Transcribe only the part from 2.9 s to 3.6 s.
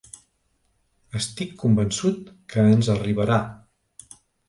arribarà.